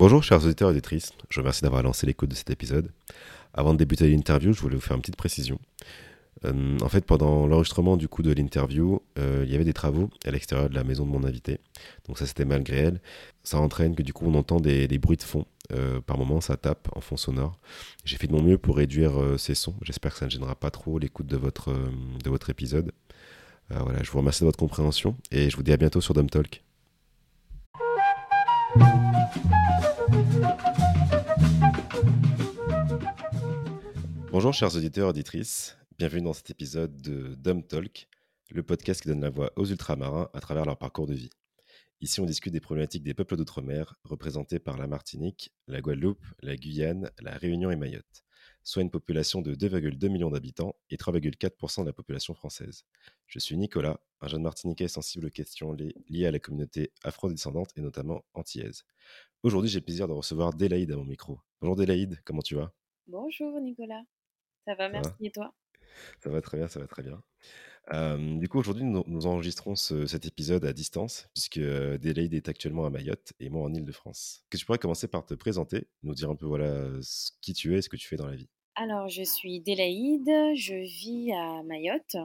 [0.00, 2.90] Bonjour chers auditeurs et auditrices, je vous remercie d'avoir lancé l'écoute de cet épisode.
[3.52, 5.58] Avant de débuter l'interview, je voulais vous faire une petite précision.
[6.46, 10.08] Euh, en fait, pendant l'enregistrement du coup de l'interview, euh, il y avait des travaux
[10.24, 11.60] à l'extérieur de la maison de mon invité.
[12.08, 13.00] Donc ça, c'était malgré elle.
[13.42, 15.44] Ça entraîne que du coup, on entend des, bruits de fond.
[15.70, 17.58] Euh, par moments, ça tape en fond sonore.
[18.06, 19.74] J'ai fait de mon mieux pour réduire ces sons.
[19.82, 21.74] J'espère que ça ne gênera pas trop l'écoute de votre,
[22.24, 22.92] de épisode.
[23.68, 26.30] voilà, je vous remercie de votre compréhension et je vous dis à bientôt sur Dom
[26.30, 26.64] Talk.
[34.32, 38.08] Bonjour chers auditeurs et auditrices, bienvenue dans cet épisode de Dumb Talk,
[38.50, 41.30] le podcast qui donne la voix aux ultramarins à travers leur parcours de vie.
[42.00, 46.56] Ici on discute des problématiques des peuples d'outre-mer représentés par la Martinique, la Guadeloupe, la
[46.56, 48.24] Guyane, la Réunion et Mayotte,
[48.62, 52.84] soit une population de 2,2 millions d'habitants et 3,4% de la population française.
[53.26, 55.72] Je suis Nicolas, un jeune martiniquais sensible aux questions
[56.08, 58.84] liées à la communauté afro-descendante et notamment antillaise.
[59.42, 61.40] Aujourd'hui j'ai le plaisir de recevoir Délaïde à mon micro.
[61.60, 62.72] Bonjour Délaïde, comment tu vas?
[63.06, 64.02] Bonjour Nicolas.
[64.66, 65.10] Ça va, merci.
[65.20, 65.54] Et toi?
[66.20, 67.22] Ça va très bien, ça va très bien.
[67.92, 73.32] Du coup, aujourd'hui, nous, enregistrons cet épisode à distance, puisque euh, est actuellement à Mayotte
[73.40, 74.44] et moi en Ile-de-France.
[74.50, 76.88] Que tu pourrais commencer par te présenter, nous dire un peu voilà
[77.40, 78.48] qui tu es ce que tu fais dans la vie?
[78.76, 82.16] Alors, je suis Délaïde, je vis à Mayotte.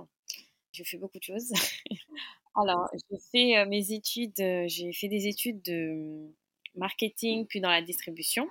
[0.72, 1.52] Je fais beaucoup de choses.
[2.56, 6.32] Alors, j'ai fait mes études, j'ai fait des études de
[6.76, 8.48] marketing, puis dans la distribution.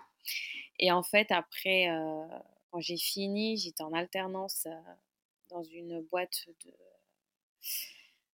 [0.79, 1.87] Et en fait, après,
[2.71, 4.67] quand j'ai fini, j'étais en alternance
[5.49, 6.73] dans une boîte de,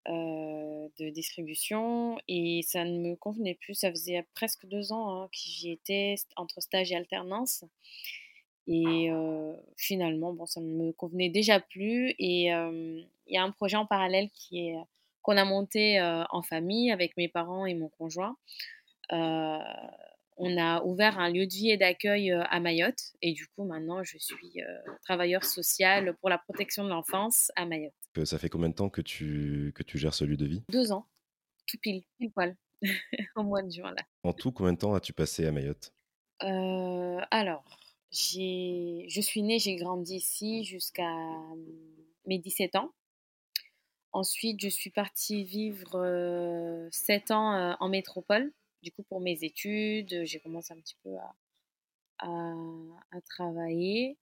[0.07, 3.75] de distribution et ça ne me convenait plus.
[3.75, 7.63] Ça faisait presque deux ans hein, que j'y étais entre stage et alternance.
[8.65, 12.15] Et euh, finalement, bon, ça ne me convenait déjà plus.
[12.17, 14.77] Et il y a un projet en parallèle qui est
[15.21, 18.35] qu'on a monté en famille avec mes parents et mon conjoint
[20.39, 23.13] on a ouvert un lieu de vie et d'accueil euh, à Mayotte.
[23.21, 27.65] Et du coup, maintenant, je suis euh, travailleur social pour la protection de l'enfance à
[27.65, 27.93] Mayotte.
[28.23, 30.63] Ça fait combien de temps que tu, que tu gères ce lieu de vie?
[30.69, 31.07] Deux ans,
[31.67, 32.55] tout pile, pile poil,
[33.35, 33.91] au mois de juin.
[33.91, 34.03] Là.
[34.23, 35.93] En tout, combien de temps as-tu passé à Mayotte?
[36.43, 37.77] Euh, Alors,
[38.11, 41.13] je suis née, j'ai grandi ici jusqu'à
[42.25, 42.91] mes 17 ans.
[44.11, 50.39] Ensuite, je suis partie vivre 7 ans en métropole du coup, pour mes études, j'ai
[50.39, 51.35] commencé un petit peu à,
[52.19, 54.17] à, travailler.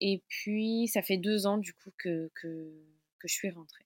[0.00, 2.72] Et puis, ça fait deux ans, du coup, que, que,
[3.18, 3.84] que je suis rentrée.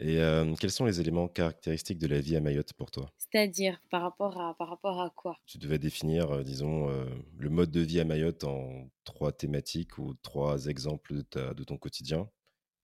[0.00, 0.20] Et
[0.60, 3.12] quels sont les éléments caractéristiques de la vie à Mayotte pour toi?
[3.18, 5.40] C'est-à-dire, par rapport à, par rapport à quoi?
[5.46, 6.88] Tu devais définir, disons,
[7.36, 11.64] le mode de vie à Mayotte en trois thématiques ou trois exemples de, ta, de
[11.64, 12.30] ton quotidien.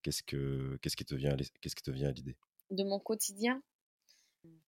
[0.02, 2.36] Qu'est-ce, que, qu'est-ce, qui te vient, qu'est-ce qui te vient à l'idée?
[2.70, 3.62] De mon quotidien?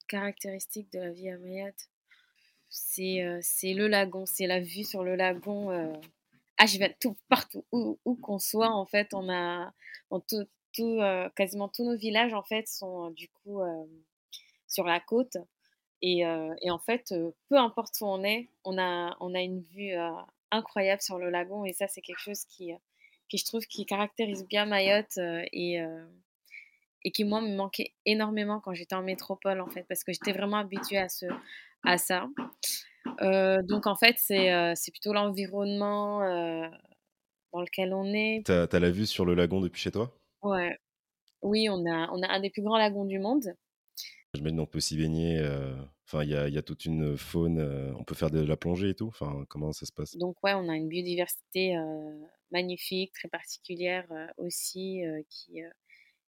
[0.06, 1.88] Caractéristique de la vie à Mayotte,
[2.68, 5.70] c'est euh, c'est le lagon, c'est la vue sur le lagon.
[5.70, 5.92] Euh,
[6.58, 9.74] H20, tout, partout où, qu'on soit, en fait, on a
[10.10, 13.60] euh, quasiment tous nos villages, en fait, sont du coup
[14.66, 15.36] sur la côte.
[16.00, 17.12] Et, en fait,
[17.50, 19.92] peu importe où on est, on a, on a une vue
[20.50, 21.66] incroyable sur le lagon.
[21.66, 22.72] Et ça, c'est quelque chose qui,
[23.28, 25.18] qui, je trouve, qui caractérise bien Mayotte
[25.52, 25.78] et,
[27.06, 30.32] et qui moi me manquait énormément quand j'étais en métropole en fait parce que j'étais
[30.32, 31.26] vraiment habituée à ce
[31.84, 32.26] à ça.
[33.22, 36.68] Euh, donc en fait c'est euh, c'est plutôt l'environnement euh,
[37.52, 38.42] dans lequel on est.
[38.44, 40.12] T'as as la vue sur le lagon depuis chez toi?
[40.42, 40.76] Ouais.
[41.42, 43.54] Oui on a on a un des plus grands lagons du monde.
[44.34, 45.40] Je me on peut s'y baigner
[46.08, 48.90] enfin il y a, y a, toute une faune on peut faire de la plongée
[48.90, 50.16] et tout enfin comment ça se passe?
[50.16, 51.76] Donc ouais on a une biodiversité
[52.50, 54.06] magnifique très particulière
[54.38, 55.62] aussi qui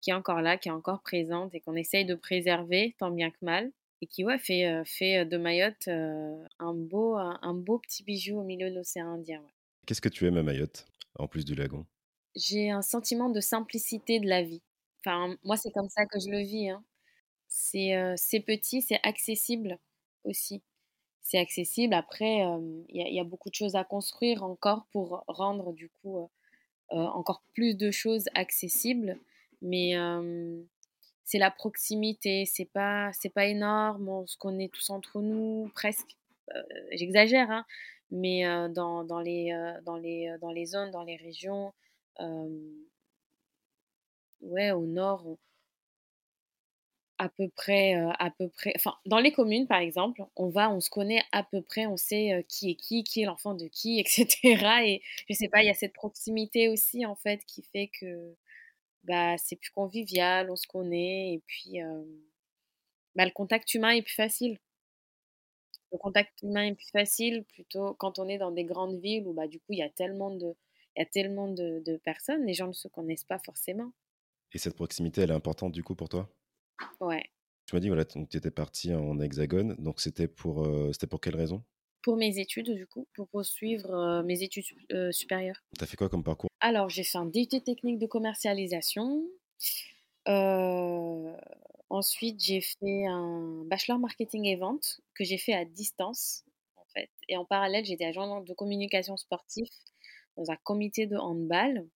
[0.01, 3.31] qui est encore là, qui est encore présente et qu'on essaye de préserver tant bien
[3.31, 7.55] que mal et qui ouais, fait, euh, fait euh, de Mayotte euh, un, beau, un,
[7.55, 9.43] beau petit bijou au milieu de l'océan Indien.
[9.87, 10.87] Qu'est-ce que tu aimes à Mayotte,
[11.19, 11.87] en plus du lagon?
[12.35, 14.63] J'ai un sentiment de simplicité de la vie.
[15.01, 16.71] Enfin, moi, c'est comme ça que je le vis.
[16.71, 16.85] Hein.
[17.49, 19.79] C'est petit, c'est accessible
[20.25, 20.63] aussi.
[21.23, 21.95] C'est accessible.
[21.95, 22.41] Après,
[22.89, 26.29] il y, a beaucoup de choses à construire encore pour rendre du coup
[26.89, 29.19] encore plus de choses accessibles
[29.63, 29.95] mais
[31.25, 36.17] c'est la proximité, c'est pas, c'est pas énorme, on se connaît tous entre nous, presque.
[36.93, 37.65] J'exagère, hein,
[38.11, 39.53] mais dans, dans, les,
[39.85, 41.73] dans, les, dans les zones, dans les régions,
[44.41, 45.37] ouais, au nord,
[47.19, 50.81] à peu près, à peu près, enfin, dans les communes, par exemple, on va, on
[50.81, 54.01] se connaît à peu près, on sait qui est qui, qui est l'enfant de qui,
[54.01, 54.85] etc.
[54.85, 58.35] Et je sais pas, il y a cette proximité aussi, en fait, qui fait que
[59.07, 61.79] bah, c'est plus convivial, on se connaît, et puis
[63.15, 64.59] bah, le contact humain est plus facile.
[65.93, 69.33] le contact humain est plus facile plutôt quand on est dans des grandes villes où
[69.33, 70.55] bah, du coup il y a tellement de,
[70.97, 73.93] il y a tellement de, de personnes, les gens ne se connaissent pas forcément.
[74.53, 76.29] Et cette proximité, elle est importante du coup pour toi?
[77.01, 77.25] Ouais.
[77.67, 81.21] Tu m'as dit, voilà, tu étais parti en hexagone, donc c'était pour, euh, c'était pour
[81.21, 81.65] quelle raison?
[82.07, 84.63] Pour mes études, du coup, pour poursuivre euh, mes études
[84.93, 85.61] euh, supérieures.
[85.77, 86.49] Tu as fait quoi comme parcours?
[86.61, 89.25] Alors, j'ai fait un DUT technique de commercialisation.
[90.29, 91.33] Euh,
[91.91, 96.45] ensuite, j'ai fait un bachelor marketing et vente que j'ai fait à distance,
[96.77, 97.11] en fait.
[97.29, 99.67] Et en parallèle, j'étais agent de communication sportive
[100.37, 101.89] dans un comité de handball.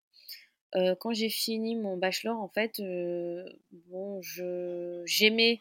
[0.75, 5.61] Euh, quand j'ai fini mon bachelor, en fait, euh, bon, je, j'aimais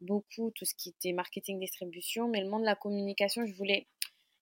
[0.00, 3.86] beaucoup tout ce qui était marketing distribution, mais le monde de la communication, je voulais,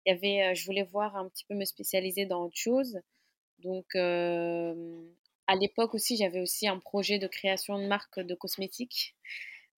[0.05, 3.01] il y avait, euh, je voulais voir un petit peu me spécialiser dans autre chose.
[3.61, 9.15] Donc, à l'époque aussi, j'avais aussi un projet de création de marque de cosmétiques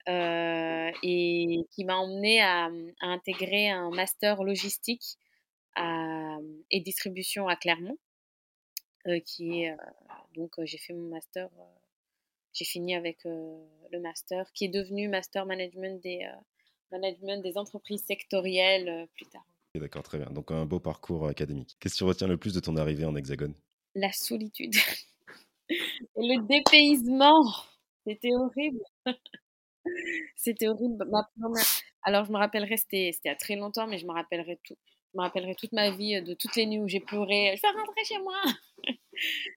[0.09, 2.71] et qui m'a emmené à,
[3.01, 5.17] intégrer un master logistique
[5.77, 6.39] à,
[6.71, 7.99] et distribution à Clermont,
[9.25, 9.67] qui
[10.35, 11.49] donc j'ai fait mon master,
[12.59, 16.29] j'ai fini avec le master qui est devenu master management des,
[16.91, 19.45] management des entreprises sectorielles plus tard.
[19.75, 20.29] D'accord, très bien.
[20.31, 21.77] Donc un beau parcours académique.
[21.79, 23.55] Qu'est-ce qui retient le plus de ton arrivée en Hexagone?
[23.95, 24.75] La solitude
[25.71, 25.77] et
[26.17, 27.45] le dépaysement.
[28.07, 28.81] C'était horrible.
[30.37, 31.07] C'était horrible.
[32.03, 34.77] Alors je me rappellerai, c'était il y a très longtemps, mais je me rappellerai tout.
[35.13, 37.55] Je me rappellerai toute ma vie de toutes les nuits où j'ai pleuré.
[37.57, 38.37] Je vais rentrer chez moi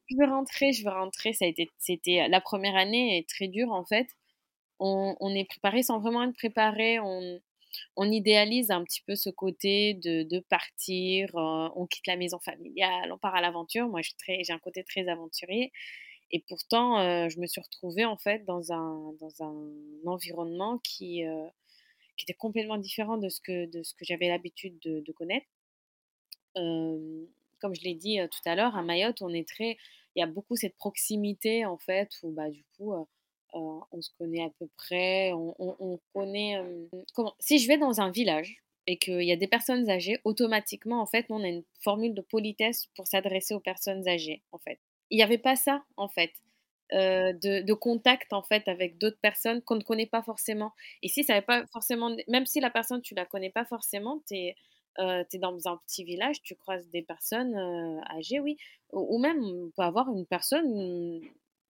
[0.10, 1.34] je veux rentrer, je veux rentrer.
[1.34, 4.08] Ça a été, c'était la première année est très dure en fait.
[4.84, 7.00] On, est préparé sans vraiment être préparé.
[7.00, 7.40] On,
[7.96, 11.36] on idéalise un petit peu ce côté de, de partir.
[11.36, 13.88] Euh, on quitte la maison familiale, on part à l'aventure.
[13.88, 15.72] Moi, j'ai un côté très aventurier.
[16.32, 19.70] Et pourtant, euh, je me suis retrouvée en fait dans un, dans un
[20.06, 21.48] environnement qui, euh,
[22.18, 25.48] qui était complètement différent de ce que, de ce que j'avais l'habitude de, de, connaître
[27.62, 29.78] comme je l'ai dit tout à l'heure, à Mayotte, on est très,
[30.16, 32.94] il y a beaucoup cette proximité en fait où bah du coup
[33.54, 36.62] on se connaît à peu près, on, connaît.
[37.40, 41.06] Si je vais dans un village et qu'il y a des personnes âgées, automatiquement en
[41.06, 44.80] fait, on a une formule de politesse pour s'adresser aux personnes âgées en fait.
[45.10, 46.32] Il n'y avait pas ça en fait.
[46.92, 50.72] de, de, contact en fait avec d'autres personnes qu'on ne connaît pas forcément.
[51.02, 54.22] Et si ça n'est pas forcément, même si la personne tu la connais pas forcément,
[54.28, 54.56] tu es
[55.00, 57.56] euh, tu es dans un petit village, tu croises des personnes
[58.10, 58.58] âgées, oui.
[58.92, 61.22] Ou, même, on peut avoir une personne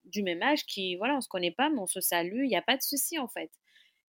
[0.05, 2.55] du même âge qui, voilà, on se connaît pas, mais on se salue, il n'y
[2.55, 3.51] a pas de souci en fait.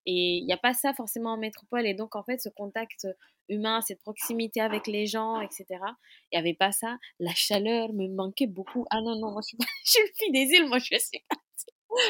[0.07, 1.87] Et il n'y a pas ça forcément en métropole.
[1.87, 3.07] Et donc, en fait, ce contact
[3.49, 6.99] humain, cette proximité avec les gens, etc., il n'y avait pas ça.
[7.21, 8.85] La chaleur me manquait beaucoup.
[8.91, 11.37] Ah non, non, moi, je suis, des îles, moi, je suis pas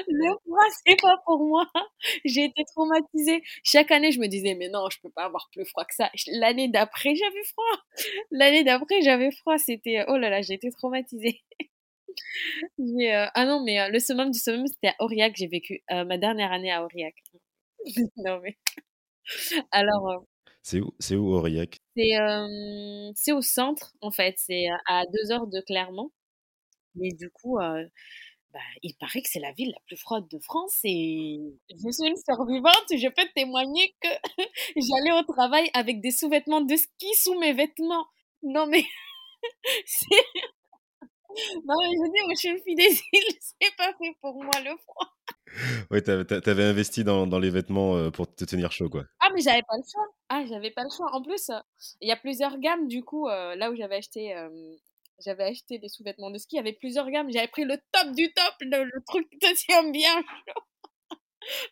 [0.08, 1.66] le froid, c'est pas pour moi.
[2.24, 3.42] J'ai été traumatisée.
[3.64, 6.10] Chaque année, je me disais, mais non, je peux pas avoir plus froid que ça.
[6.32, 7.82] L'année d'après, j'avais froid.
[8.30, 9.58] L'année d'après, j'avais froid.
[9.58, 11.42] C'était, oh là là, j'ai été traumatisée.
[12.78, 15.34] Euh, ah non, mais euh, le summum du summum, c'était à Aurillac.
[15.36, 17.14] J'ai vécu euh, ma dernière année à Aurillac.
[18.16, 18.56] non, mais.
[19.70, 20.24] Alors.
[20.62, 21.76] c'est où, c'est où Aurillac?
[21.96, 24.34] C'est au centre, en fait.
[24.38, 26.10] C'est à deux heures de Clermont.
[26.94, 27.58] Mais du coup,
[28.52, 31.40] bah, il paraît que c'est la ville la plus froide de France et
[31.70, 34.08] je suis une survivante, je peux témoigner que
[34.76, 38.06] j'allais au travail avec des sous-vêtements de ski sous mes vêtements.
[38.42, 38.84] Non mais
[39.86, 40.06] c'est...
[41.64, 44.42] Non mais je dis, moi je suis une fille des îles, c'est pas fait pour
[44.42, 45.08] moi le froid.
[45.90, 49.04] Oui, t'avais investi dans, dans, les vêtements euh, pour te tenir chaud, quoi.
[49.20, 50.06] Ah, mais j'avais pas le choix.
[50.28, 51.14] Ah, j'avais pas le choix.
[51.14, 51.50] En plus,
[52.00, 54.34] il y a plusieurs gammes, du coup, euh, là où j'avais acheté
[55.24, 58.12] j'avais acheté des sous-vêtements de ski, il y avait plusieurs gammes, j'avais pris le top
[58.14, 60.62] du top, le, truc qui te tient bien chaud.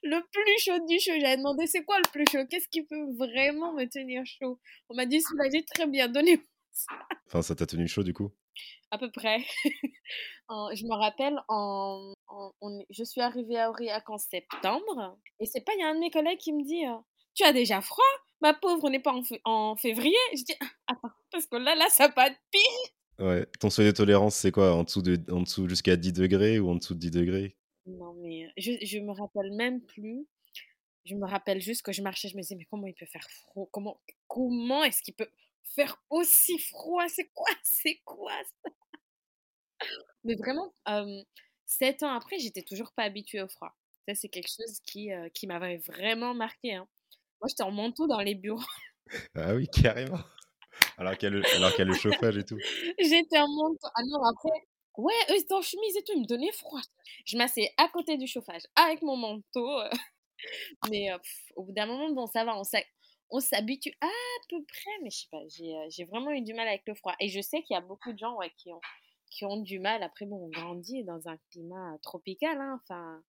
[0.03, 1.19] le plus chaud du chaud.
[1.21, 2.47] J'avais demandé c'est quoi le plus chaud?
[2.49, 4.61] Qu'est-ce qui peut vraiment me tenir chaud?
[4.89, 6.95] On m'a dit dit très bien, donnez-moi ça.
[7.27, 8.31] Enfin, ça t'a tenu chaud du coup?
[8.91, 9.39] À peu près.
[10.75, 12.13] je me rappelle, en,
[12.91, 16.01] je suis arrivée à Aurillac en septembre et c'est pas, il y a un de
[16.01, 16.97] mes collègues qui me dit euh,
[17.35, 18.05] Tu as déjà froid
[18.41, 19.15] Ma pauvre, on n'est pas
[19.45, 20.17] en, février.
[20.33, 20.55] Je dis
[20.87, 22.91] Attends, parce que là, là, ça pas de pire.
[23.21, 23.47] Ouais.
[23.61, 24.75] Ton seuil de tolérance, c'est quoi?
[24.75, 27.57] En dessous, de, en dessous jusqu'à 10 degrés ou en dessous de 10 degrés?
[27.87, 30.27] Non, mais je, je me rappelle même plus.
[31.05, 33.27] Je me rappelle juste que je marchais, je me disais, mais comment il peut faire
[33.31, 33.69] froid?
[33.73, 35.31] Comment, comment est-ce qu'il peut
[35.75, 37.07] faire aussi froid?
[37.09, 37.49] C'est quoi?
[37.63, 38.33] C'est quoi
[38.65, 38.71] ça?
[40.25, 40.75] Mais vraiment,
[41.67, 43.75] sept ans après, j'étais toujours pas habituée au froid.
[44.07, 46.75] Ça, c'est quelque chose qui, qui m'avait vraiment marqué.
[46.75, 46.87] Hein.
[47.41, 48.61] Moi, j'étais en manteau dans les bureaux.
[49.35, 50.21] ah oui, carrément.
[50.99, 52.59] Alors qu'il y, a le chauffage et tout.
[52.99, 53.89] J'étais en manteau.
[53.95, 56.81] Ah non, après, ouais, eux, étaient en chemise et tout, ils me donnaient froid.
[57.25, 59.81] Je m'asseyais à côté du chauffage avec mon manteau.
[59.81, 59.91] Euh.
[60.91, 61.19] Mais euh,
[61.57, 62.61] au bout d'un moment, bon, ça va,
[63.31, 64.09] on s'habitue à
[64.49, 65.43] peu près, mais je sais pas,
[65.91, 67.15] j'ai vraiment eu du mal avec le froid.
[67.21, 70.03] Et je sais qu'il y a beaucoup de gens qui, ont, du mal.
[70.03, 73.23] Après, bon, on grandit dans un climat tropical, hein, enfin,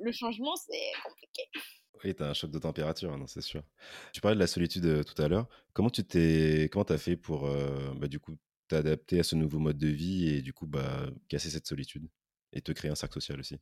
[0.00, 1.42] le, changement, c'est compliqué.
[2.04, 3.62] Oui, tu as un choc de température, hein, non, c'est sûr.
[4.12, 5.48] Tu parlais de la solitude tout à l'heure.
[5.72, 7.48] Comment tu t'es, comment as fait pour,
[7.96, 8.36] bah, du coup,
[8.68, 12.08] t'adapter à ce nouveau mode de vie et du coup, bah, casser cette solitude
[12.52, 13.58] et te créer un cercle social aussi?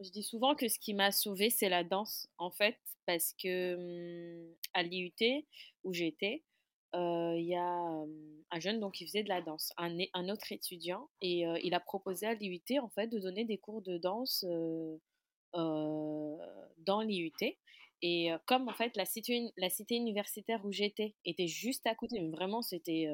[0.00, 3.76] Je dis souvent que ce qui m'a sauvé c'est la danse, en fait, parce que
[4.50, 5.46] mmh, à l'IUT
[5.84, 6.44] où j'étais,
[6.94, 8.04] il y a
[8.50, 11.80] un jeune donc qui faisait de la danse, un, un autre étudiant, et il a
[11.80, 14.44] proposé à l'IUT en fait de donner des cours de danse
[15.54, 17.32] dans l'IUT.
[18.02, 22.20] Et comme en fait la cité, la cité universitaire où j'étais était juste à côté,
[22.20, 23.08] mais vraiment c'était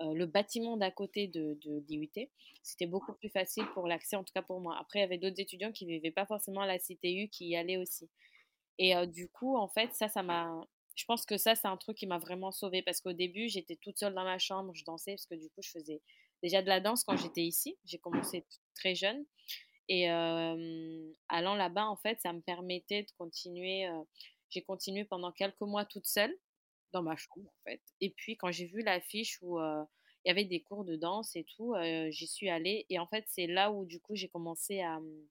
[0.00, 2.28] le bâtiment d'à côté de, de l'IUT,
[2.62, 4.76] c'était beaucoup plus facile pour l'accès, en tout cas pour moi.
[4.80, 7.48] Après, il y avait d'autres étudiants qui ne vivaient pas forcément à la CTU qui
[7.48, 8.08] y allaient aussi.
[8.78, 10.66] Et du coup, en fait, ça, ça m'a.
[10.94, 13.76] Je pense que ça, c'est un truc qui m'a vraiment sauvée parce qu'au début, j'étais
[13.76, 16.02] toute seule dans ma chambre, je dansais parce que du coup, je faisais
[16.42, 17.76] déjà de la danse quand j'étais ici.
[17.84, 19.24] J'ai commencé très jeune.
[19.88, 23.88] Et allant là-bas, en fait, ça me permettait de continuer.
[24.50, 26.34] j'ai continué pendant quelques mois toute seule
[26.92, 27.82] dans ma chambre, en fait.
[28.00, 31.44] Et puis, quand j'ai vu l'affiche où il y avait des cours de danse et
[31.44, 31.74] tout,
[32.10, 32.86] j'y suis allée.
[32.90, 35.28] Et en fait, c'est là où, du coup, j'ai commencé à, mmh,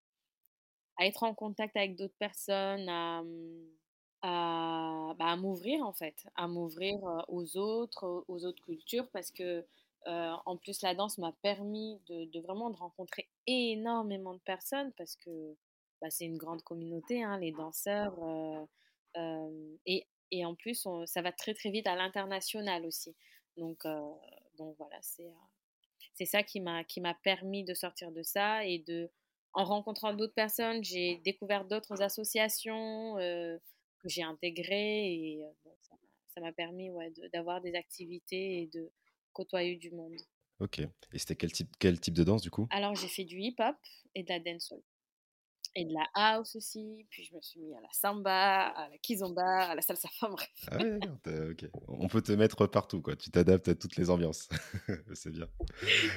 [0.98, 3.67] à, être en contact avec d'autres personnes, à, mmh,
[4.22, 9.65] bah, à m'ouvrir, en fait, à m'ouvrir aux autres, aux autres cultures, parce que
[10.05, 15.55] en plus, la danse m'a permis de, vraiment de rencontrer énormément de personnes parce que
[16.01, 18.17] bah, c'est une grande communauté, hein, les danseurs.
[19.86, 23.15] et, et, en plus, ça va très très vite à l'international aussi.
[23.58, 23.84] Donc,
[24.58, 25.31] donc voilà, c'est
[26.13, 29.10] c'est ça qui m'a qui m'a permis de sortir de ça et de
[29.53, 35.46] en rencontrant d'autres personnes, j'ai découvert d'autres associations que j'ai intégrées et
[36.34, 38.91] ça m'a permis ouais, d'avoir des activités et de
[39.33, 40.17] côtoyer du monde.
[40.59, 40.79] Ok.
[40.79, 42.67] Et c'était quel type, quel type de danse du coup?
[42.69, 43.75] Alors j'ai fait du hip-hop
[44.15, 44.81] et de la dancehall.
[45.73, 48.97] Et de la house aussi, puis je me suis mis à la samba, à la
[48.97, 50.50] kizomba, à la salsa, enfin bref.
[50.69, 51.69] Ah ouais, ok.
[51.88, 53.15] On peut te mettre partout, quoi.
[53.15, 54.50] Tu t'adaptes à toutes les ambiances.
[55.13, 55.47] c'est bien.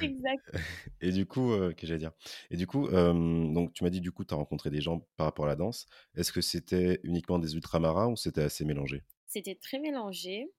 [0.01, 0.51] Exact.
[1.01, 2.11] Et du coup, euh, que j'allais dire?
[2.51, 5.25] Et du coup, donc tu m'as dit, du coup, tu as rencontré des gens par
[5.25, 5.85] rapport à la danse.
[6.15, 9.05] Est-ce que c'était uniquement des ultramarins ou c'était assez mélangé?
[9.25, 10.51] C'était très mélangé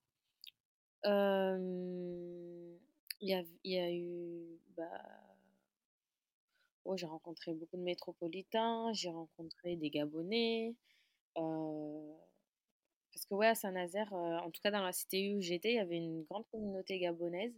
[1.06, 2.78] il
[3.28, 4.58] y a, y a eu.
[4.76, 4.84] Bah,
[6.84, 10.74] oh, j'ai rencontré beaucoup de métropolitains, j'ai rencontré des Gabonais.
[11.34, 11.44] parce
[13.28, 15.96] que, ouais, à Saint-Nazaire, en tout cas dans la cité où j'étais, il y avait
[15.96, 17.54] une grande communauté gabonaise.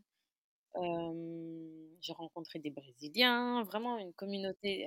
[2.00, 4.86] j'ai rencontré des Brésiliens, vraiment une communauté.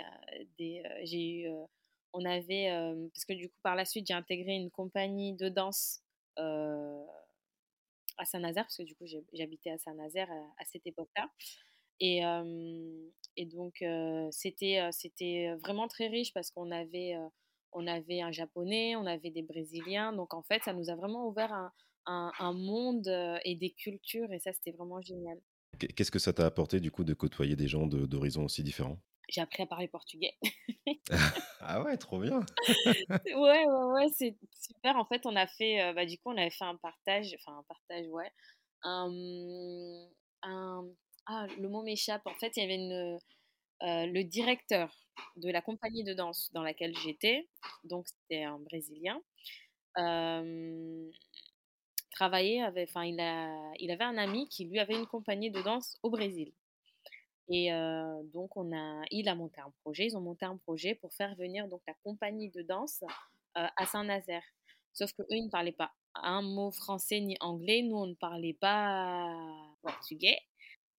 [0.57, 1.49] des, j'ai eu.
[2.13, 2.69] on avait.
[3.13, 6.01] parce que, du coup, par la suite, j'ai intégré une compagnie de danse
[8.21, 11.29] à Saint-Nazaire, parce que du coup, j'habitais à Saint-Nazaire à, cette époque-là.
[11.99, 12.21] Et,
[13.35, 13.83] et, donc,
[14.31, 17.15] c'était c'était vraiment très riche parce qu'on avait,
[17.73, 20.13] avait un japonais, on avait des brésiliens.
[20.13, 21.71] Donc, en fait, ça nous a vraiment ouvert un,
[22.05, 23.07] un, monde
[23.43, 24.31] et des cultures.
[24.31, 25.39] Et ça, c'était vraiment génial.
[25.79, 28.99] Qu'est-ce que ça t'a apporté, du coup, de côtoyer des gens d'horizons aussi différents?
[29.31, 30.35] J'ai appris à parler portugais.
[31.61, 32.41] ah ouais, trop bien.
[32.85, 34.97] ouais, ouais, ouais, c'est super.
[34.97, 37.63] En fait, on a fait, bah, du coup, on avait fait un partage, enfin un
[37.63, 38.31] partage, ouais.
[38.83, 39.09] Un,
[41.27, 42.25] ah, le mot m'échappe.
[42.25, 43.19] En fait, il y avait une,
[43.81, 44.93] le directeur
[45.37, 47.47] de la compagnie de danse dans laquelle j'étais,
[47.83, 49.21] donc c'était un Brésilien,
[52.11, 55.61] travaillait avec, enfin, il, a, il avait un ami qui lui avait une compagnie de
[55.61, 56.51] danse au Brésil.
[57.49, 57.69] Et
[58.33, 61.35] donc, on a, il a monté un projet, ils ont monté un projet pour faire
[61.35, 63.03] venir donc la compagnie de danse
[63.55, 64.43] à Saint-Nazaire.
[64.93, 67.81] Sauf qu'eux, ils ne parlaient pas un mot français ni anglais.
[67.81, 69.35] Nous, on ne parlait pas
[69.81, 70.37] portugais.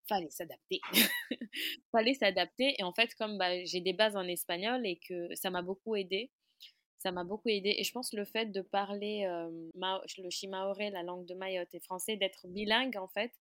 [0.08, 0.80] Fallait s'adapter.
[1.92, 2.74] Fallait s'adapter.
[2.78, 5.94] Et en fait, comme bah, j'ai des bases en espagnol et que ça m'a beaucoup
[5.94, 6.30] aidé,
[6.98, 7.74] ça m'a beaucoup aidé.
[7.78, 9.24] Et je pense le fait de parler
[9.74, 13.32] le chimaoré, la langue de Mayotte, et français, d'être bilingue, en fait,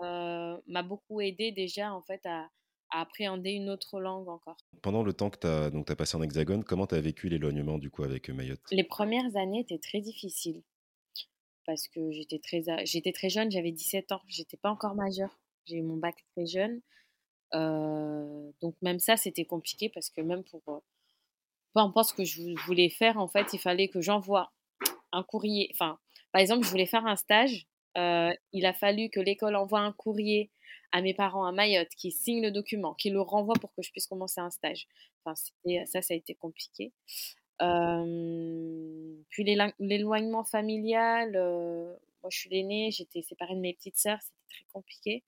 [0.00, 2.48] m'a beaucoup aidé déjà en fait à,
[2.92, 4.56] appréhender une autre langue encore.
[4.82, 7.28] Pendant le temps que tu as, donc, as passé en hexagone, comment tu as vécu
[7.28, 8.60] l'éloignement du coup avec Mayotte?
[8.72, 10.62] Les premières années étaient très difficiles
[11.66, 15.76] parce que j'étais très, j'étais très jeune, j'avais 17 ans, j'étais pas encore majeure, j'ai
[15.76, 16.80] eu mon bac très jeune.
[17.52, 20.82] donc même ça c'était compliqué parce que même pour
[21.72, 24.52] peu importe ce que je voulais faire en fait il fallait que j'envoie
[25.12, 25.98] un courrier enfin
[26.32, 27.66] par exemple je voulais faire un stage
[27.96, 30.50] il a fallu que l'école envoie un courrier
[30.92, 33.90] à mes parents à Mayotte, qui signe le document, qui le renvoie pour que je
[33.92, 34.88] puisse commencer un stage.
[35.24, 35.34] Enfin,
[35.86, 36.92] ça, ça a été compliqué.
[39.28, 41.32] puis l'éloignement familial,
[42.22, 45.24] moi je suis l'aînée, j'étais séparée de mes petites sœurs, c'était très compliqué.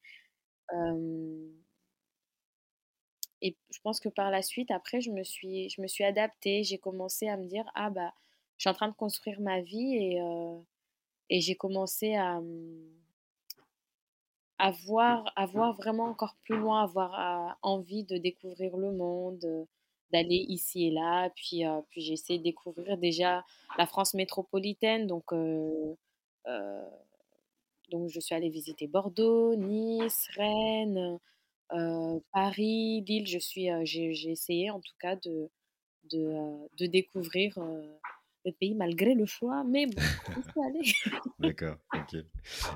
[3.42, 6.62] et je pense que par la suite, après, je me suis, je me suis adaptée.
[6.64, 8.12] J'ai commencé à me dire, ah bah,
[8.56, 10.20] je suis en train de construire ma vie et,
[11.30, 12.40] et j'ai commencé à,
[14.58, 19.66] à, voir, à voir vraiment encore plus loin, avoir envie de découvrir le monde,
[20.12, 21.30] d'aller ici et là.
[21.30, 23.44] Puis, puis j'ai essayé de découvrir déjà
[23.78, 25.06] la France métropolitaine.
[25.06, 25.32] Donc,
[27.90, 31.18] donc je suis allée visiter Bordeaux, Nice, Rennes,
[32.32, 33.26] Paris, Lille.
[33.26, 35.48] Je suis, j'ai, essayé en tout cas de,
[36.10, 37.58] de, de découvrir
[38.44, 40.02] le pays malgré le choix, mais bon,
[40.54, 40.82] faut aller.
[41.38, 42.16] D'accord, ok.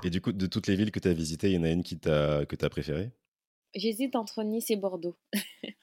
[0.03, 1.69] Et du coup, de toutes les villes que tu as visitées, il y en a
[1.69, 3.11] une qui t'a, que tu as préférée?
[3.75, 5.17] J'hésite entre Nice et Bordeaux.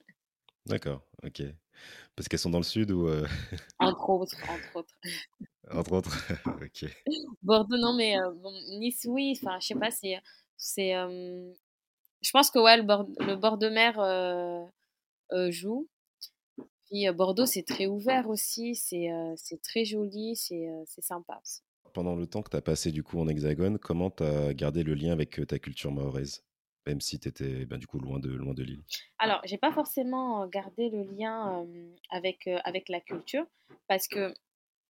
[0.66, 1.42] D'accord, ok.
[2.16, 3.08] Parce qu'elles sont dans le sud ou
[3.78, 4.94] Entre autres, entre autres.
[5.70, 6.86] Entre autres, ok.
[7.42, 8.16] Bordeaux, non, mais
[8.78, 9.38] Nice, oui.
[9.40, 10.20] Enfin, je sais pas, c'est,
[10.56, 10.92] c'est.
[12.22, 14.70] Je pense que ouais, le bord, le bord de mer
[15.50, 15.88] joue.
[16.94, 21.42] Puis Bordeaux, c'est très ouvert aussi, c'est, c'est très joli, c'est, c'est sympa.
[21.92, 24.84] Pendant le temps que tu as passé du coup en Hexagone, comment tu as gardé
[24.84, 26.44] le lien avec ta culture mahoraise
[26.86, 28.84] même si tu étais ben, du coup loin de, loin de l'île?
[29.18, 31.66] Alors, j'ai pas forcément gardé le lien
[32.10, 33.44] avec, avec la culture
[33.88, 34.32] parce que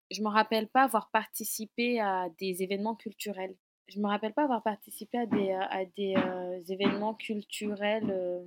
[0.10, 3.58] je me rappelle pas avoir participé à des événements culturels.
[3.89, 8.46] Je me rappelle pas avoir participé à des, à des événements culturels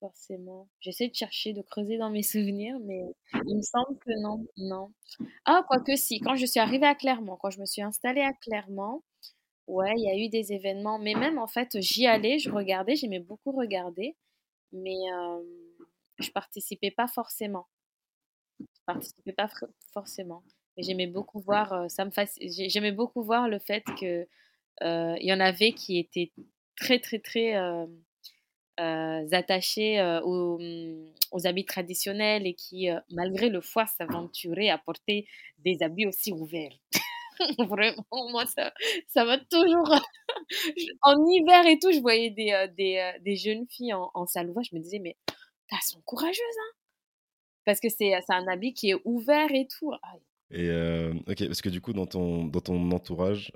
[0.00, 0.68] forcément.
[0.80, 3.02] J'essaie de chercher, de creuser dans mes souvenirs, mais
[3.46, 4.92] il me semble que non, non.
[5.46, 8.32] Ah, quoique si, quand je suis arrivée à Clermont, quand je me suis installée à
[8.32, 9.02] Clermont,
[9.68, 12.96] Ouais, il y a eu des événements, mais même en fait, j'y allais, je regardais,
[12.96, 14.16] j'aimais beaucoup regarder,
[14.72, 14.96] mais
[16.18, 17.66] je participais pas forcément.
[18.60, 19.48] Je participais pas
[19.92, 20.42] forcément,
[20.76, 22.10] mais j'aimais beaucoup voir, ça me
[22.40, 24.26] j'aimais beaucoup voir le fait que
[24.82, 26.32] il y en avait qui étaient
[26.76, 27.54] très très très
[28.78, 35.26] attachés aux, mmh, aux, habits traditionnels et qui, malgré le foie, s'aventuraient à porter
[35.58, 36.76] des habits aussi ouverts.
[37.58, 38.72] Vraiment, moi, ça,
[39.08, 39.94] ça m'a toujours.
[41.02, 44.26] en hiver et tout, je voyais des, euh, des, euh, jeunes filles en, en.
[44.26, 45.16] Je me disais, mais
[45.70, 46.74] elles sont courageuses, hein
[47.64, 49.92] Parce que c'est un habit qui est ouvert et tout.
[50.50, 53.52] Et euh, ok, parce que du coup, dans ton, dans ton entourage,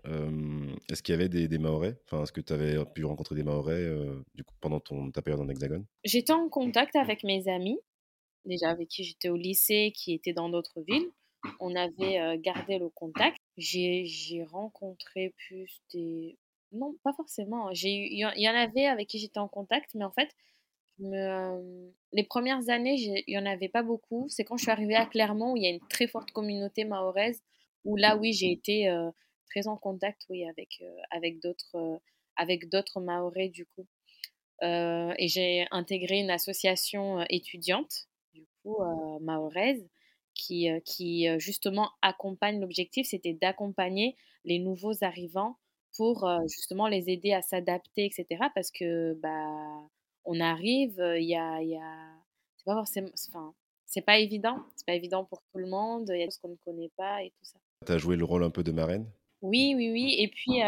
[0.90, 1.96] est-ce qu'il y avait des, des Maorais?
[2.04, 3.88] Enfin, est-ce que tu avais pu rencontrer des Maorais
[4.34, 5.86] du coup, pendant ton, ta période en Hexagone?
[6.04, 7.78] J'étais en contact avec mes amis,
[8.44, 11.10] déjà avec qui j'étais au lycée, qui étaient dans d'autres villes.
[11.60, 13.38] On avait gardé le contact.
[13.56, 16.36] J'ai rencontré plus des
[16.72, 17.70] non, pas forcément.
[17.70, 20.30] Il y en avait avec qui j'étais en contact, mais en fait,
[21.00, 22.94] les premières années,
[23.26, 24.26] il y en avait pas beaucoup.
[24.28, 26.84] C'est quand je suis arrivée à Clermont où il y a une très forte communauté
[26.84, 27.42] mahoraise,
[27.84, 28.90] où là, oui, j'ai été,
[29.50, 32.00] très en contact, oui, avec, avec d'autres,
[32.36, 33.86] avec d'autres Mahorais, du coup.
[34.62, 38.78] et j'ai intégré une association, étudiante, du coup,
[39.20, 39.88] mahoraise
[40.34, 42.60] qui, qui justement accompagne.
[42.60, 45.58] L'objectif, c'était d'accompagner les nouveaux arrivants
[45.96, 48.44] pour justement les aider à s'adapter, etc.
[48.54, 49.88] Parce que bah,
[50.24, 51.96] on arrive, il y a, y a...
[52.56, 53.54] c'est pas forcément, enfin,
[53.86, 56.06] c'est pas évident, c'est pas évident pour tout le monde.
[56.08, 57.58] Il y a des choses qu'on ne connaît pas et tout ça.
[57.86, 59.06] Tu as joué le rôle un peu de marraine?
[59.42, 60.16] Oui, oui, oui.
[60.18, 60.60] Et puis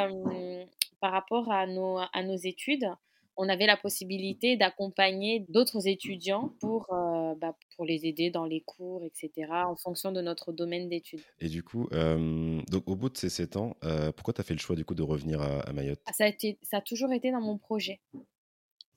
[1.01, 2.89] par rapport à nos, à nos études,
[3.37, 8.61] on avait la possibilité d'accompagner d'autres étudiants pour, euh, bah, pour les aider dans les
[8.61, 11.23] cours, etc., en fonction de notre domaine d'études.
[11.41, 14.45] Et du coup, euh, donc au bout de ces sept ans, euh, pourquoi tu as
[14.45, 16.01] fait le choix du coup de revenir à, Mayotte?
[16.07, 18.01] Ah, ça a, été, ça a toujours été dans mon projet.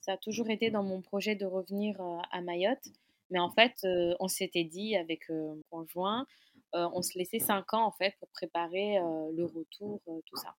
[0.06, 2.88] Ça a toujours été dans mon projet de revenir à Mayotte.
[3.30, 3.84] Mais en fait,
[4.20, 6.26] on s'était dit avec mon conjoint,
[6.74, 10.36] euh, on se laissait cinq ans en fait pour préparer euh, le retour, euh, tout
[10.36, 10.54] ça.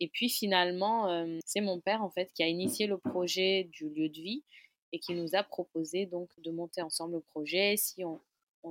[0.00, 4.08] Et puis finalement, c'est mon père en fait qui a initié le projet du lieu
[4.08, 4.44] de vie
[4.92, 8.20] et qui nous a proposé donc de monter ensemble le projet si on,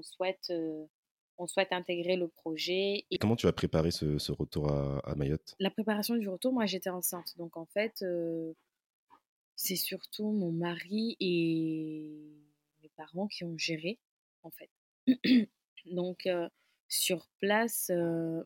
[0.02, 0.52] souhaite
[1.38, 3.06] on souhaite intégrer le projet.
[3.10, 5.56] Et comment tu as préparé ce, retour à, Mayotte?
[5.60, 7.38] La préparation du retour, moi j'étais enceinte.
[7.38, 8.04] Donc en fait,
[9.62, 12.10] c'est surtout mon mari et
[12.82, 14.00] mes parents qui ont géré
[14.41, 14.71] en fait.
[15.86, 16.28] donc
[16.88, 17.91] sur place,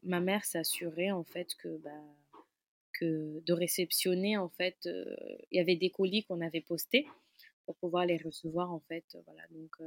[0.04, 2.04] ma mère s'assurait en fait que, bah,
[3.00, 4.78] que de réceptionner en fait,
[5.52, 7.08] il y avait des colis qu'on avait postés
[7.66, 9.78] pour pouvoir les recevoir en fait, voilà donc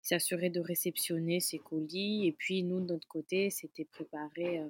[0.00, 4.62] s'assurer de réceptionner ces colis et puis nous de notre côté c'était préparer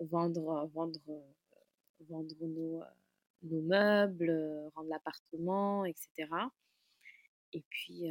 [0.00, 1.00] vendre vendre
[2.08, 2.82] vendre nos,
[3.42, 4.30] nos meubles,
[4.74, 6.50] rendre l'appartement, etc.
[7.52, 8.10] Et puis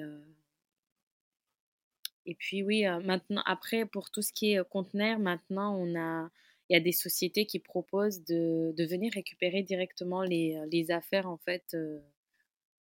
[2.26, 6.30] Et puis oui, maintenant, après, pour tout ce qui est conteneur, maintenant, on a,
[6.70, 11.28] il y a des sociétés qui proposent de, de venir récupérer directement les, les affaires,
[11.30, 11.76] en fait,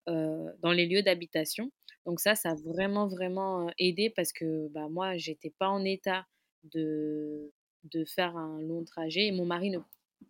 [0.06, 1.70] dans les lieux d'habitation.
[2.04, 6.26] Donc ça, ça a vraiment, vraiment aidé parce que bah, moi, j'étais pas en état
[6.64, 7.52] de,
[7.84, 9.78] de faire un long trajet et mon mari ne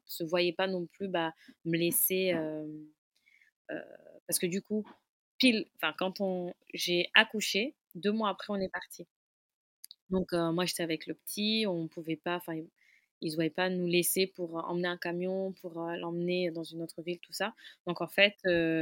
[0.04, 1.32] se voyait pas non plus bah,
[1.64, 2.34] me laisser...
[4.26, 4.84] parce que du coup,
[5.38, 9.06] pile, enfin, quand j'ai accouché, deux mois après, on est parti.
[10.10, 12.54] Donc, moi, j'étais avec le petit, on pouvait pas, enfin,
[13.22, 17.02] ils ne voyaient pas nous laisser pour emmener un camion, pour l'emmener dans une autre
[17.02, 17.54] ville, tout ça.
[17.86, 18.36] Donc, en fait,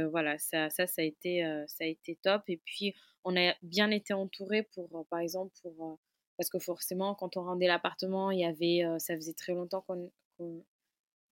[0.09, 2.43] voilà, ça, ça, ça, a été, ça a été top.
[2.47, 5.99] Et puis, on a bien été entouré pour, par exemple, pour,
[6.37, 10.11] parce que forcément, quand on rendait l'appartement, il y avait, ça faisait très longtemps qu'on,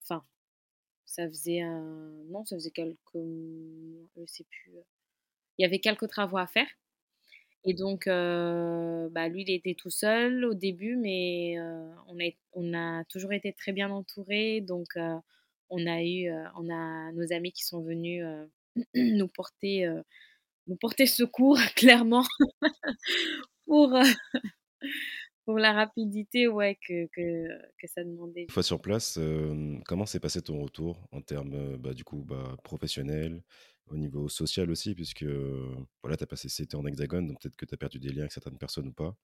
[0.03, 0.25] enfin,
[1.07, 4.73] ça faisait non, ça faisait quelques, je sais plus,
[5.59, 6.69] il y avait quelques travaux à faire.
[7.65, 11.57] Et donc, bah, lui, il était tout seul au début, mais
[12.09, 14.61] on, a, on a toujours été très bien entouré.
[14.61, 14.89] Donc,
[15.71, 16.29] on a eu,
[17.15, 18.25] nos amis qui sont venus
[18.95, 19.89] nous porter,
[20.67, 22.25] nous porter secours, clairement,
[23.67, 23.93] pour,
[25.45, 28.43] pour la rapidité ouais, que, que, que ça demandait.
[28.43, 29.19] Une fois sur place,
[29.85, 33.43] comment s'est passé ton retour en termes bah, du coup bah, professionnel,
[33.87, 35.27] au niveau social aussi, puisque
[36.03, 38.11] voilà, tu as passé cet été en hexagone, donc peut-être que tu as perdu des
[38.11, 39.17] liens avec certaines personnes ou pas.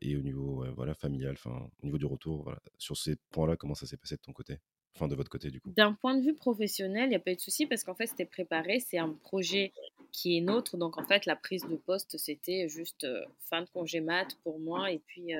[0.00, 3.86] et au niveau voilà, familial, au niveau du retour, voilà, sur ces points-là, comment ça
[3.86, 4.58] s'est passé de ton côté?
[4.94, 5.72] Enfin, de votre côté, du coup.
[5.74, 8.06] D'un point de vue professionnel, il n'y a pas eu de souci parce qu'en fait,
[8.06, 8.78] c'était préparé.
[8.80, 9.72] C'est un projet
[10.12, 10.76] qui est nôtre.
[10.76, 13.06] Donc, en fait, la prise de poste, c'était juste
[13.50, 15.32] fin de congé mat pour moi et puis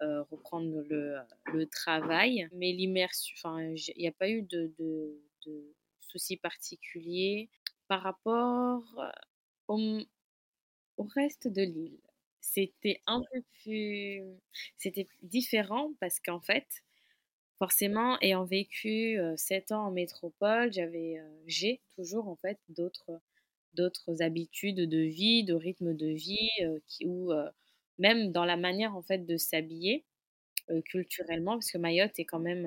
[0.00, 1.16] reprendre le,
[1.52, 2.48] le, travail.
[2.52, 7.48] Mais l'immersion, enfin, il n'y a pas eu de, de, de souci particulier
[7.88, 8.82] par rapport
[9.66, 9.98] au,
[10.96, 11.98] au reste de l'île.
[12.40, 14.22] C'était un peu plus.
[14.76, 16.66] C'était différent parce qu'en fait,
[17.58, 23.20] forcément, ayant vécu sept ans en métropole, j'avais, j'ai toujours en fait d'autres,
[23.74, 26.50] d'autres habitudes de vie, de rythme de vie,
[26.86, 27.32] qui, ou
[27.98, 30.04] même dans la manière en fait de s'habiller
[30.84, 32.66] culturellement, parce que Mayotte est quand même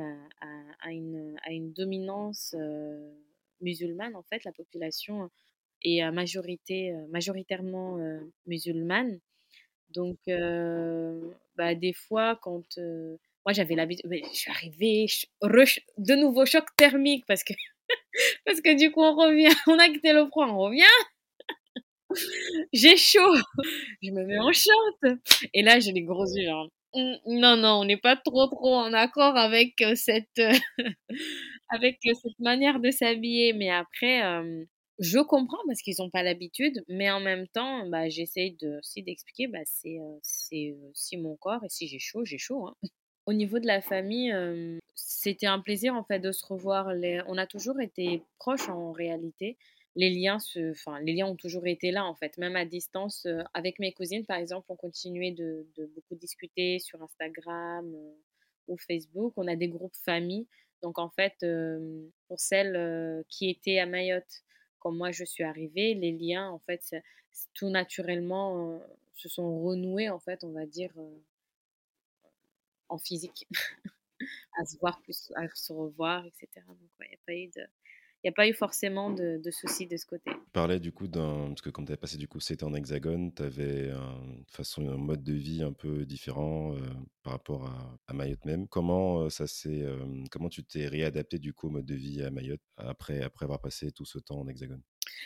[0.81, 2.55] à, une, à une, dominance
[3.61, 5.29] musulmane, en fait, la population
[5.83, 7.99] est majorité, majoritairement
[8.47, 9.19] musulmane.
[9.89, 10.17] Donc,
[11.55, 12.63] bah, des fois, quand
[13.45, 15.05] moi j'avais l'habitude, je suis arrivée,
[15.41, 17.53] de nouveau choc thermique parce que,
[18.45, 20.83] parce que du coup on revient, on a quitté le froid, on revient.
[22.73, 23.35] J'ai chaud,
[24.01, 25.19] je me mets en short.
[25.53, 28.75] Et là, j'ai les gros yeux, genre, «Mmh, non, non, on n'est pas trop, trop
[28.75, 30.41] en accord avec cette,
[31.69, 33.53] avec cette manière de s'habiller.
[33.53, 34.21] Mais après,
[34.99, 39.03] je comprends parce qu'ils n'ont pas l'habitude, mais en même temps, bah, j'essaye de, aussi
[39.03, 42.67] d'expliquer, bah, c'est c'est si mon corps et si j'ai chaud, j'ai chaud.
[42.67, 42.75] Hein.
[43.31, 44.35] Au niveau de la famille,
[44.93, 46.87] c'était un plaisir en fait de se revoir.
[47.27, 49.57] On a toujours été proches en réalité.
[49.95, 50.71] Les liens, se...
[50.71, 53.25] enfin, les liens ont toujours été là en fait, même à distance.
[53.53, 55.65] avec mes cousines, par exemple, on continuait de,
[55.95, 57.89] beaucoup discuter sur Instagram
[58.67, 59.31] ou Facebook.
[59.37, 60.45] On a des groupes familles
[60.81, 61.45] donc en fait,
[62.27, 64.43] pour celles qui étaient à Mayotte,
[64.79, 66.97] comme moi je suis arrivée, les liens, en fait,
[67.53, 68.81] tout naturellement
[69.15, 70.91] se sont renoués, en fait, on va dire,
[72.91, 73.47] en physique,
[74.59, 76.47] à se voir plus, à se revoir, etc.
[76.67, 77.67] Donc il n'y a pas eu de
[78.23, 80.29] il n'y a pas eu forcément de, soucis de ce côté.
[80.29, 81.47] Tu parlais du coup d'un.
[81.47, 84.87] Parce que quand tu avais passé du coup, c'était en hexagone, tu avais une façon,
[84.87, 86.79] un mode de vie un peu différent euh,
[87.23, 87.65] par rapport
[88.07, 88.67] à, Mayotte même.
[88.67, 92.21] Comment, euh, ça s'est, euh, comment tu t'es réadapté du coup au mode de vie
[92.21, 94.83] à Mayotte après, après avoir passé tout ce temps en hexagone?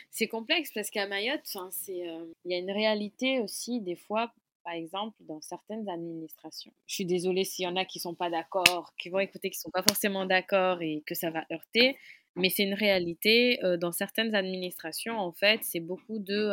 [0.09, 1.53] C'est complexe parce qu'à Mayotte,
[1.89, 4.33] il y a une réalité aussi des fois
[4.65, 6.73] par exemple, dans certaines administrations.
[6.87, 9.51] Je suis désolée s'il y en a qui ne sont pas d'accord, qui vont écouter,
[9.51, 11.95] qui ne sont pas forcément d'accord et que ça va heurter.
[12.35, 13.59] Mais c'est une réalité.
[13.79, 16.49] dans certaines administrations, en fait, c'est beaucoup de.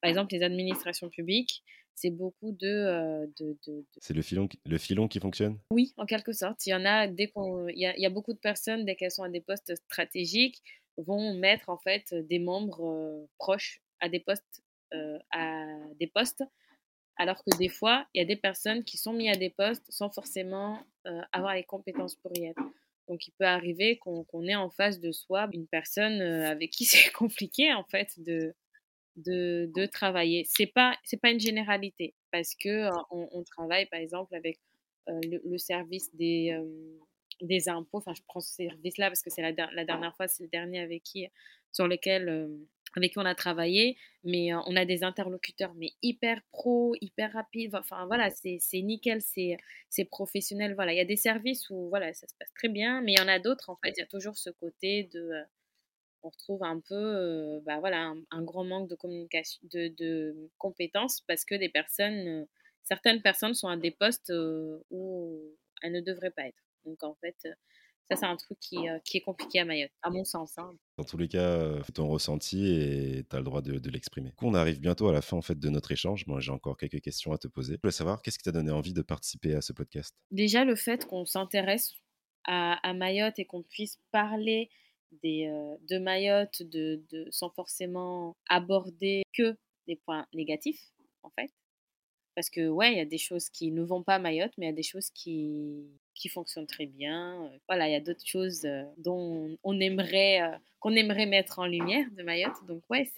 [0.00, 3.26] par exemple, les administrations publiques, c'est beaucoup de.
[3.40, 3.56] de,
[4.00, 5.58] C'est le filon, le filon qui fonctionne?
[5.72, 6.64] Oui, en quelque sorte.
[6.66, 7.68] Il y en a, dès qu'on.
[7.68, 10.62] Il y a, beaucoup de personnes, dès qu'elles sont à des postes stratégiques,
[10.98, 14.62] vont mettre, en fait, des membres proches à des postes.
[15.32, 15.66] à
[15.98, 16.44] des postes
[17.18, 19.84] alors que des fois, il y a des personnes qui sont mises à des postes
[19.88, 20.80] sans forcément
[21.32, 22.62] avoir les compétences pour y être.
[23.08, 27.10] Donc, il peut arriver qu'on ait en face de soi une personne avec qui c'est
[27.12, 28.54] compliqué, en fait, de,
[29.16, 30.44] de, travailler.
[30.44, 34.60] Ce n'est pas, pas une généralité, parce que on, travaille, par exemple, avec
[35.06, 36.56] le, service des,
[37.40, 37.98] des impôts.
[37.98, 40.80] Enfin, je prends ce service-là parce que c'est la, la, dernière fois, c'est le dernier
[40.80, 41.26] avec qui,
[41.72, 42.48] sur lequel
[42.96, 47.74] avec qui on a travaillé, mais on a des interlocuteurs mais hyper pro, hyper rapides.
[47.74, 50.74] Enfin voilà, c'est nickel, c'est professionnel.
[50.74, 53.18] Voilà, il y a des services où voilà, ça se passe très bien, mais il
[53.18, 53.90] y en a d'autres en fait.
[53.96, 55.32] Il y a toujours ce côté de,
[56.22, 61.44] on retrouve un peu, bah voilà, un, grand manque de communication, de, de, compétences parce
[61.44, 62.46] que des personnes,
[62.84, 64.32] certaines personnes sont à des postes
[64.90, 65.40] où
[65.82, 66.62] elles ne devraient pas être.
[66.84, 67.48] Donc en fait,
[68.10, 70.56] ça, c'est un truc qui, euh, qui, est compliqué à Mayotte, à mon sens.
[70.56, 70.74] Hein.
[70.96, 74.32] Dans tous les cas, euh, ton ressenti et tu as le droit de, de l'exprimer.
[74.40, 76.26] On arrive bientôt à la fin en fait, de notre échange.
[76.26, 77.74] Moi, j'ai encore quelques questions à te poser.
[77.74, 80.14] Je voulais savoir, qu'est-ce qui t'a donné envie de participer à ce podcast?
[80.30, 81.92] Déjà, le fait qu'on s'intéresse
[82.44, 84.70] à, à, Mayotte et qu'on puisse parler
[85.22, 90.82] des, euh, de Mayotte de, de, sans forcément aborder que des points négatifs,
[91.22, 91.52] en fait.
[92.34, 94.66] Parce que, ouais, il y a des choses qui ne vont pas à Mayotte, mais
[94.66, 95.84] il y a des choses qui,
[96.18, 97.50] qui fonctionnent très bien.
[97.68, 98.66] Voilà, il y a d'autres choses
[98.98, 100.40] dont on aimerait,
[100.80, 102.64] qu'on aimerait mettre en lumière de Mayotte.
[102.66, 103.10] Donc, ouais,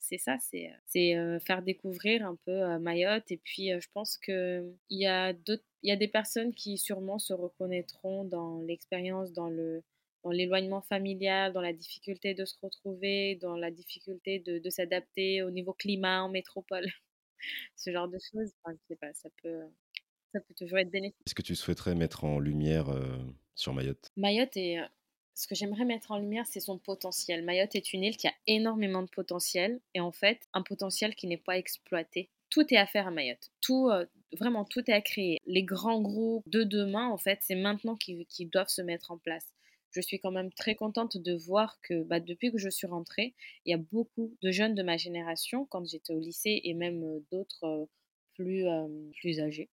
[0.00, 1.14] c'est, ça, c'est, c'est
[1.46, 3.30] faire découvrir un peu Mayotte.
[3.30, 7.18] Et puis, je pense qu'il y, a d'autres, il y a des personnes qui sûrement
[7.18, 9.82] se reconnaîtront dans l'expérience, dans le
[10.24, 15.42] dans l'éloignement familial, dans la difficulté de se retrouver, dans la difficulté de, de s'adapter
[15.42, 16.86] au niveau climat en métropole
[17.76, 18.52] ce genre de choses.
[18.62, 19.60] Enfin, je sais pas, ça peut,
[20.32, 21.16] ça peut toujours être bénéfique.
[21.26, 22.86] Est-ce que tu souhaiterais mettre en lumière
[23.54, 24.10] sur Mayotte?
[24.16, 24.78] Mayotte est.
[25.34, 27.44] Ce que j'aimerais mettre en lumière, c'est son potentiel.
[27.44, 31.28] Mayotte est une île qui a énormément de potentiel et en fait, un potentiel qui
[31.28, 32.28] n'est pas exploité.
[32.50, 33.52] Tout est à faire à Mayotte.
[33.60, 33.88] Tout,
[34.36, 35.38] vraiment, tout est à créer.
[35.46, 39.46] Les grands groupes de demain, en fait, c'est maintenant qu'ils doivent se mettre en place
[39.90, 43.34] je suis quand même très contente de voir que bah, depuis que je suis rentrée,
[43.64, 47.22] il y a beaucoup de jeunes de ma génération, quand j'étais au lycée, et même
[47.30, 47.88] d'autres
[48.34, 48.64] plus,
[49.20, 49.70] plus âgés,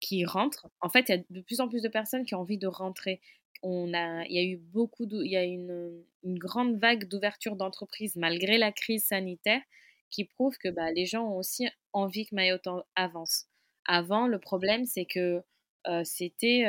[0.00, 0.68] qui rentrent.
[0.80, 2.66] En fait, il y a de plus en plus de personnes qui ont envie de
[2.66, 3.20] rentrer.
[3.62, 8.16] On a, il y a eu beaucoup, il y a une, grande vague d'ouverture d'entreprises
[8.16, 9.62] malgré la crise sanitaire
[10.10, 13.46] qui prouve que bah, les gens ont aussi envie que Mayotte avance.
[13.86, 15.42] Avant, le problème, c'est que
[16.04, 16.64] c'était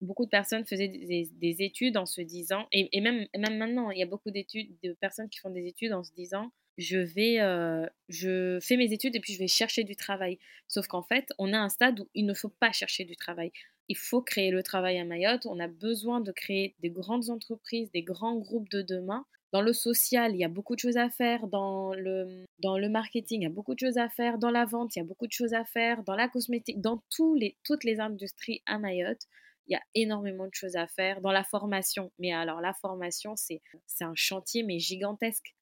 [0.00, 4.02] beaucoup de personnes faisaient des, études en se disant, et, même, même maintenant, il y
[4.02, 7.86] a beaucoup d'études, de personnes qui font des études en se disant, je vais, euh,
[8.08, 10.38] je fais mes études et puis je vais chercher du travail.
[10.68, 13.52] Sauf qu'en fait, on a un stade où il ne faut pas chercher du travail.
[13.88, 15.44] Il faut créer le travail à Mayotte.
[15.46, 19.26] On a besoin de créer des grandes entreprises, des grands groupes de demain.
[19.50, 21.48] Dans le social, il y a beaucoup de choses à faire.
[21.48, 24.38] Dans le, dans le marketing, il y a beaucoup de choses à faire.
[24.38, 26.04] Dans la vente, il y a beaucoup de choses à faire.
[26.04, 29.22] Dans la cosmétique, dans tous les, toutes les industries à Mayotte,
[29.66, 32.12] il y a énormément de choses à faire dans la formation.
[32.18, 33.60] Mais alors, la formation, c'est
[34.00, 35.54] un chantier, mais gigantesque.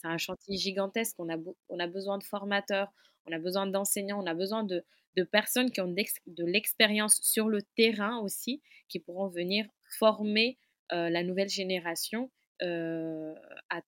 [0.00, 1.16] C'est un chantier gigantesque.
[1.18, 2.92] On a, besoin de formateurs,
[3.26, 4.84] on a besoin d'enseignants, on a besoin de,
[5.32, 9.66] personnes qui ont de l'expérience sur le terrain aussi, qui pourront venir
[9.98, 10.56] former
[10.92, 12.30] euh, la nouvelle génération
[12.62, 13.34] euh,
[13.68, 13.82] à,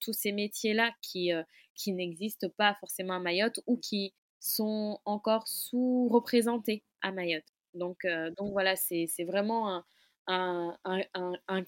[0.00, 1.42] tous ces métiers-là qui, euh,
[1.74, 7.44] qui n'existent pas forcément à Mayotte ou qui sont encore sous-représentés à Mayotte.
[7.74, 8.06] Donc,
[8.38, 9.84] voilà, c'est vraiment
[10.26, 10.76] un,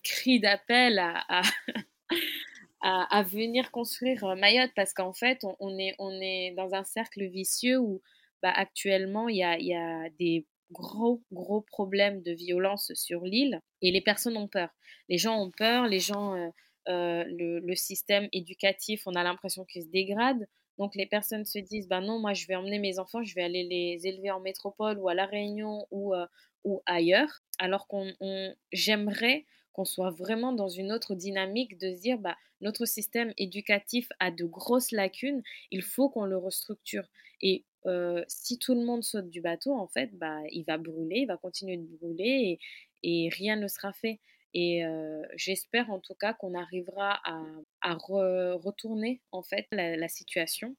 [0.02, 1.42] cri d'appel à,
[2.82, 7.78] venir construire euh, Mayotte parce qu'en fait, on, est, on est dans un cercle vicieux
[7.78, 8.00] où
[8.42, 13.60] bah, actuellement, il y a, y a des gros, gros problèmes de violence sur l'île
[13.82, 14.70] et les personnes ont peur.
[15.08, 16.34] Les gens ont peur, les gens,
[16.88, 20.46] euh, le, le, système éducatif, on a l'impression qu'il se dégrade.
[20.78, 23.42] Donc les personnes se disent, ben non, moi je vais emmener mes enfants, je vais
[23.42, 26.26] aller les élever en métropole ou à La Réunion ou, euh,
[26.64, 28.12] ou ailleurs, alors qu'on
[28.72, 29.44] j'aimerais
[29.78, 34.32] qu'on soit vraiment dans une autre dynamique de se dire, bah, notre système éducatif a
[34.32, 37.08] de grosses lacunes, il faut qu'on le restructure.
[37.42, 41.20] Et euh, si tout le monde saute du bateau, en fait, bah, il va brûler,
[41.20, 42.58] il va continuer de brûler
[43.04, 44.18] et, et rien ne sera fait.
[44.52, 44.82] Et
[45.36, 50.74] j'espère en tout cas qu'on arrivera à, retourner en fait la, situation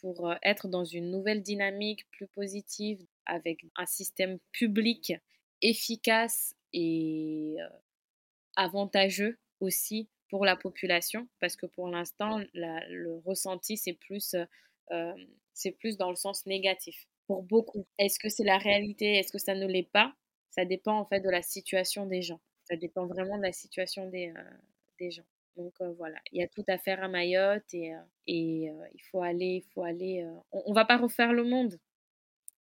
[0.00, 5.14] pour être dans une nouvelle dynamique plus positive avec un système public
[5.62, 7.56] efficace et
[8.56, 14.34] avantageux aussi pour la population parce que pour l'instant le ressenti c'est plus
[15.52, 17.86] c'est plus dans le sens négatif pour beaucoup.
[17.98, 19.18] Est-ce que c'est la réalité?
[19.18, 20.14] Est-ce que ça ne l'est pas?
[20.50, 22.40] Ça dépend en fait de la situation des gens.
[22.64, 24.42] Ça dépend vraiment de la situation des, euh,
[24.98, 25.26] des gens.
[25.56, 29.02] Donc euh, voilà, il y a tout à faire à Mayotte et, euh, et il
[29.10, 30.26] faut aller, il faut aller.
[30.52, 31.78] on, ne va pas refaire le monde.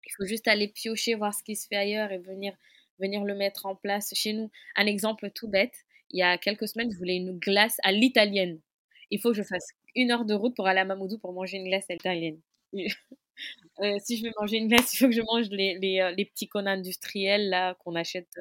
[0.05, 2.55] Il faut juste aller piocher, voir ce qui se fait ailleurs et venir,
[2.99, 4.51] venir le mettre en place chez nous.
[4.75, 5.85] Un exemple tout bête.
[6.11, 8.59] Il y a quelques semaines, je voulais une glace à l'italienne.
[9.11, 11.57] Il faut que je fasse une heure de route pour aller à Mamoudou pour manger
[11.57, 12.39] une glace à l'italienne.
[12.73, 16.47] si je veux manger une glace, il faut que je mange les, les, les petits
[16.47, 18.39] cônes industriels qu'on achète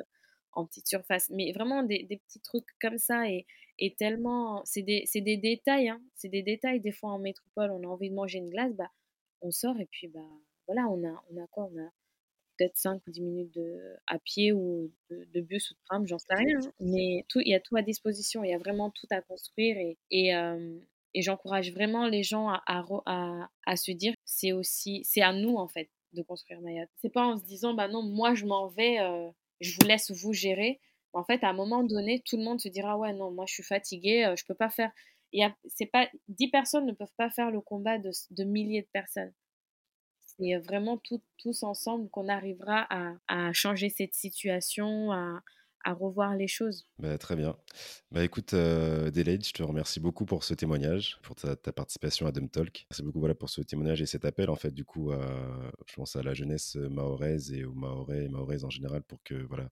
[0.53, 1.31] en petite surface.
[1.31, 3.47] Mais vraiment des, des petits trucs comme ça et,
[3.79, 6.81] et tellement, c'est des, des, détails, hein, c'est des détails.
[6.81, 8.91] Des fois en métropole, on a envie de manger une glace, bah,
[9.43, 10.21] on sort et puis bah,
[10.67, 11.69] voilà, on a, on a quoi?
[11.73, 11.91] On a
[12.57, 16.19] peut-être 5 ou 10 minutes de, à pied ou de, bus ou de tram, j'en
[16.19, 16.59] sais rien.
[16.59, 16.73] Hein.
[16.81, 19.99] Mais il y a tout à disposition, il y a vraiment tout à construire et,
[20.11, 20.79] et, euh,
[21.15, 25.57] et j'encourage vraiment les gens à, à, à, se dire c'est aussi, c'est à nous
[25.57, 26.91] en fait de construire Mayotte.
[26.97, 29.29] C'est pas en se disant bah non, moi je m'en vais, euh,
[29.61, 30.81] je vous laisse vous gérer.
[31.13, 33.55] En fait, à un moment donné, tout le monde se dira ouais non, moi je
[33.55, 34.91] suis fatigué, euh, je peux pas faire.
[35.33, 38.45] Il y a, c'est pas, 10 personnes ne peuvent pas faire le combat de, de
[38.45, 39.33] milliers de personnes
[40.39, 41.01] c'est vraiment
[41.39, 42.87] tous ensemble qu'on arrivera
[43.29, 45.43] à, changer cette situation, à,
[45.87, 46.87] revoir les choses.
[46.99, 47.57] Bah, très bien.
[48.11, 52.51] Bah, écoute, euh, je te remercie beaucoup pour ce témoignage, pour ta, participation à Dumb
[52.51, 52.87] Talk.
[52.91, 56.17] Merci beaucoup voilà, pour ce témoignage et cet appel, en fait, du coup, je pense
[56.17, 59.69] à la jeunesse mahoraise et aux mahorais et mahoraises en général pour que voilà,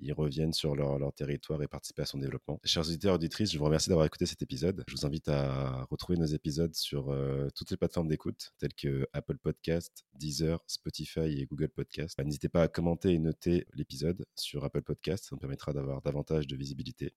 [0.00, 2.60] ils reviennent sur leur, territoire et participent à son développement.
[2.64, 4.84] Chers auditeurs et auditrices, je vous remercie d'avoir écouté cet épisode.
[4.86, 9.06] Je vous invite à retrouver nos épisodes sur euh, toutes les plateformes d'écoute, telles que
[9.12, 12.14] Apple Podcast, Deezer, Spotify et Google Podcast.
[12.16, 16.02] Bah, n'hésitez pas à commenter et noter l'épisode sur Apple Podcast, ça nous permettra d'avoir
[16.02, 17.14] davantage de visibilité.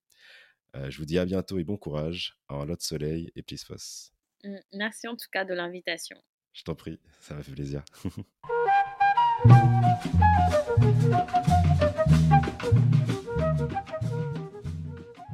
[0.75, 3.63] Euh, je vous dis à bientôt et bon courage en lot de soleil et plus
[4.43, 6.17] mmh, Merci en tout cas de l'invitation.
[6.53, 7.83] Je t'en prie, ça m'a fait plaisir.
[12.63, 13.12] Thank you.